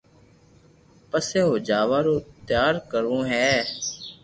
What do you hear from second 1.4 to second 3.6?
او جاوا رو تيارو ڪرو ھي